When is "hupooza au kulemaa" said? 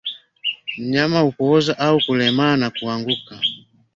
1.21-2.57